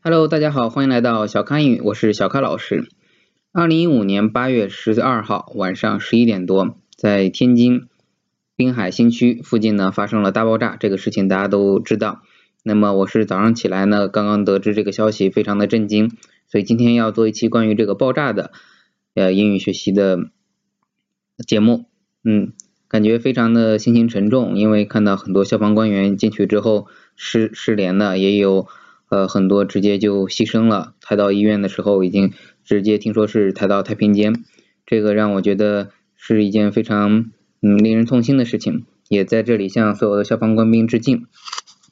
[0.00, 2.88] Hello，大家好，欢迎来到小咖英语，我是小咖老师。
[3.52, 7.88] 二零一五年八月十二号晚上十一点多，在天津
[8.54, 12.22] 滨海新区附近呢发生了大爆炸，这个事情大家都知道。
[12.62, 16.12] 那么我是早上起来呢，刚刚得知这个消息，非常的震惊，
[16.46, 18.52] 所以今天要做一期关于这个爆炸的
[19.16, 20.30] 呃英语学习的
[21.44, 21.86] 节目。
[22.22, 22.52] 嗯，
[22.86, 26.86] 感觉非常的心情沉重，因为看到很多消防官员进去之后
[27.16, 28.68] 失失联的，也有。
[29.08, 32.32] 呃，很多直接就牺牲了，抬到医院的时候已经
[32.64, 34.44] 直接听说是抬到太平间，
[34.84, 37.30] 这个让我觉得是一件非常
[37.62, 41.26] 嗯令人痛心的事情，也在这里向所有的消防官兵致敬。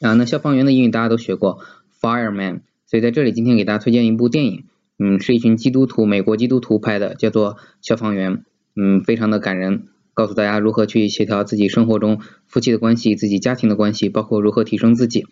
[0.00, 1.60] 啊，那消防员的英语大家都学过
[2.02, 4.64] ，fireman，所以在这里今天给大家推荐一部电影，
[4.98, 8.34] 嗯，是一群基督徒，美国基督徒拍的，叫做《消防员》，
[8.76, 15.26] 嗯，非常的感人，告诉大家如何去协调自己生活中夫妻的关系、自己家庭的关系，包括如何提升自己。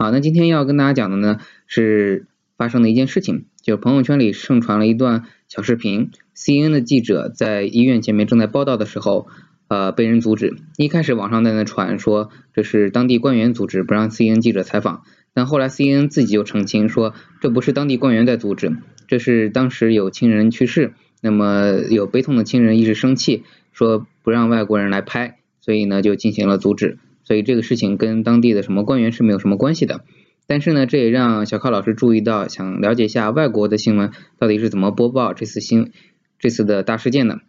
[0.00, 9.26] 好，那今天要跟大家讲的呢是发生的一件事情，就是朋友圈里盛传了一段小视频，CNN 的记者在医院前面正在报道的时候，
[9.66, 10.54] 呃，被人阻止。
[10.76, 15.02] 一开始网上在那传说这是当地官员阻止不让 CNN 记者采访，
[15.34, 18.76] 但后来 CNN 自己就澄清说这不是当地官员在阻止，
[19.08, 23.42] 这是当时有亲人去世，那么有悲痛的亲人一时生气，
[23.72, 26.98] 说不让外国人来拍，所以呢就进行了阻止。
[27.28, 30.02] 所以这个事情跟当地的什么官员是没有什么关系的，
[30.46, 35.92] 但是呢，这也让小康老师注意到，想了解一下外国的新闻到底是怎么播报这次新
[36.38, 37.42] 这次的大事件的，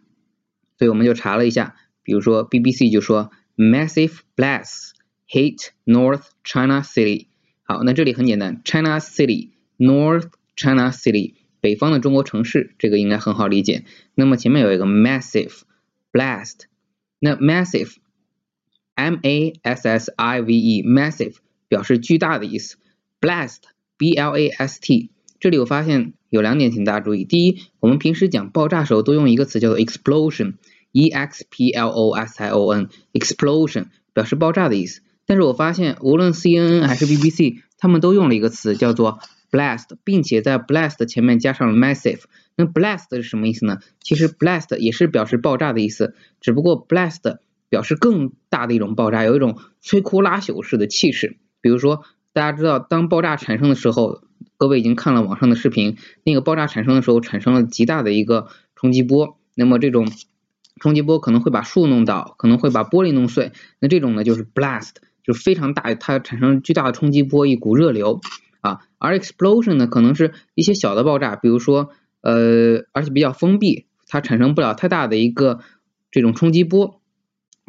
[0.78, 4.90] 所以我们就查了一下，比如说 BBC 就说 massive blast
[5.26, 7.28] hit North China City，
[7.62, 13.84] 好，那这里很简单，China City，North China City，北方的中国城市，这个应该很好理解。
[14.14, 15.62] 那么前面有一个 massive
[16.12, 16.64] blast，
[17.18, 17.94] 那 massive。
[18.94, 21.34] M A S S I V E massive
[21.68, 22.76] 表示巨大的意思
[23.20, 23.58] ，blast
[23.96, 30.54] B L A S T 这里我发现有两点请大家注意，第一，我们平时讲爆炸时候都用一个词叫做 explosion
[30.92, 37.06] E X P L O S I O N explosion 表示爆炸的意思，但是我发现无论 C N N 还是
[37.06, 39.20] B B C 他们都用了一个词叫做
[39.50, 42.20] blast，并且在 blast 前面加上了 massive，
[42.56, 43.78] 那 blast 是什么意思呢？
[44.02, 47.38] 其实 blast 也是表示爆炸的意思，只不过 blast
[47.70, 51.38] 表示更大的一种爆炸，有一种摧枯拉朽式的气势。
[51.62, 52.02] 比如说，
[52.34, 54.22] 大家知道，当爆炸产生的时候，
[54.58, 59.38] 各位已经看了网上的视频，那个爆炸产生的时候产生了极大的一个冲击波。
[59.54, 60.10] 那么这种
[60.80, 63.52] 冲击波可能会把树弄倒，可能会把玻璃弄碎。
[63.78, 64.90] 那这种呢，就是 blast，
[65.22, 68.20] 就是非常大，它产生巨大的冲击波，一股热流
[68.62, 68.80] 啊。
[68.98, 71.90] 而 explosion 呢，可能是一些小的爆炸，比如说
[72.22, 75.60] 呃，而且比较封闭，它产生不了太大的一个
[76.10, 76.99] 这种冲击波。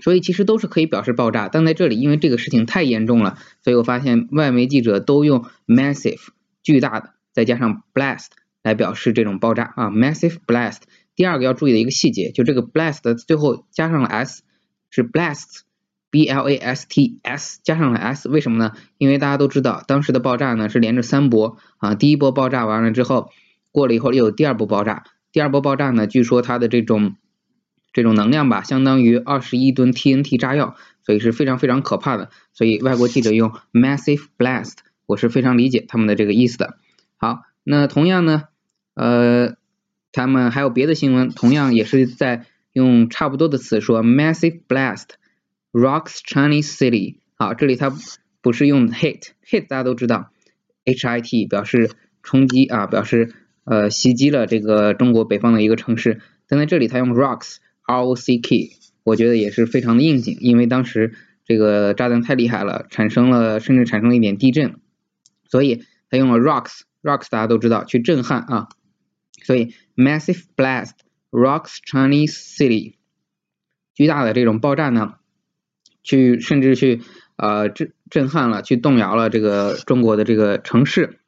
[0.01, 6.19] 所以其实都是可以表示爆炸，但在这里因为这个事情太严重了，所以我发现外媒记者都用 massive
[6.63, 8.27] 巨大的，再加上 blast
[8.63, 10.79] 来表示这种爆炸啊，massive blast。
[11.15, 14.43] 第二个要注意的一个细节，就这个 blast 最后加上了 s，
[14.89, 18.73] 是 blast，b l a s t s 加上了 s，为什么呢？
[18.97, 23.29] 因为大家都知道当时的爆炸呢是连着三波啊，第一波爆炸完了之后，
[23.71, 27.15] 过了以后又有第二波爆炸，第二波爆炸呢，据说它的这种。
[27.93, 30.75] 这种能量吧，相当于二十一吨 TNT 炸药，
[31.05, 32.29] 所以是非常非常可怕的。
[32.53, 34.75] 所以外国记者用 massive blast，
[35.05, 36.77] 我是非常理解他们的这个意思的。
[37.17, 38.43] 好，那同样呢，
[38.93, 39.55] 呃，
[40.13, 45.07] 他们还有别的新闻，同样也是在用差不多的词说 massive blast
[45.73, 47.17] rocks Chinese city。
[47.35, 47.93] 好，这里它
[48.41, 50.31] 不是用 hit，hit 大家都知道
[50.85, 51.91] ，H I T 表示
[52.23, 53.33] 冲击啊，表示
[53.65, 57.57] 呃袭击了这个中国北方的一个城市，但在这里它用 rocks。
[57.91, 58.71] R O C K，
[59.03, 61.13] 我觉得也是非常的应景，因为当时
[61.45, 64.79] 这个炸弹太厉害了，产生了甚至产生了一点地震，
[65.49, 68.69] 所以他用了 rocks，rocks 大家都知道去震撼啊，
[69.43, 70.91] 所以 massive blast
[71.31, 72.93] rocks Chinese city，
[73.93, 75.15] 巨大的这种爆炸呢，
[76.01, 77.01] 去甚至去
[77.35, 81.19] 呃震震撼了，去动摇了这个中国的这个城市。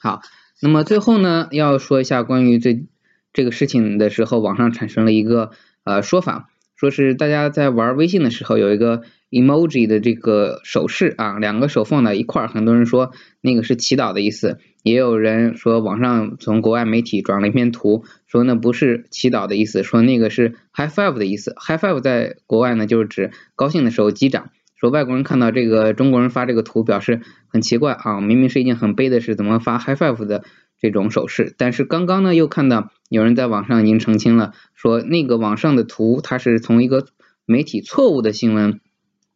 [0.00, 0.22] 好，
[0.60, 2.86] 那么最后呢，要说一下关于最
[3.32, 5.52] 这个事情的时候，网上产生了一个。
[5.84, 30.44] 呃，说法说是大家在玩微信的时候有一个 emoji 的这个手势啊，两个手放在一块儿，很多人说那个是祈祷的意思，也有人说网上从国外媒体转了一篇图，说那不是祈祷的意思，说那个是 high five 的意思，high five 在国外呢就是指高兴的时候击掌，说外国人看到这个中国人发这个图表示很奇怪啊，明明是一件很悲的事，怎么发 high five 的？
[30.84, 37.06] 这种手势，但是刚刚呢又看到有人在网上已经澄清了，说那个网上的图它是从一个
[37.46, 38.80] 媒体错误的新闻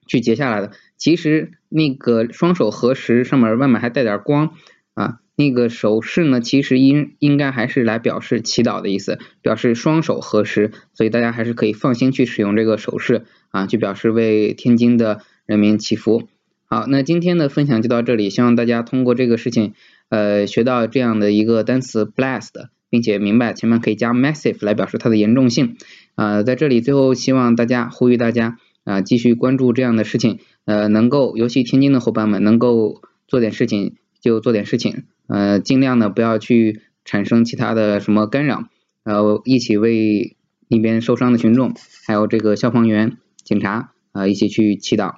[0.06, 4.50] 去截下来的，其实那个双手合十上面外面还带点光
[4.92, 16.28] 啊，那个手势呢，其实应应该还是来表示祈祷的意思，表示双手合十，所以大家还是可以放心去使用这个手势啊，去表示为天津的人民祈福。
[16.70, 19.72] 好，那今天的分享就到这里，希望大家通过这个事情，
[20.08, 25.76] 呃，学到这样的一个单词 blessed，并且明白前面可以加 massive 来表示它的严重性。
[26.14, 38.64] 呃，在这里最后希望大家呼吁大家啊，继续关注这样的事情，呃，能够尤其天津的伙伴们能够做点事情就做点事情，呃，尽量呢不要去产生其他的什么干扰，
[39.04, 40.36] 呃，一起为
[40.68, 41.74] 那边受伤的群众，
[42.06, 45.16] 还有这个消防员、警察啊，一起去祈祷。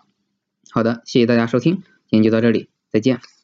[0.70, 3.39] 好的，谢谢大家收听，今天就到这里，再见。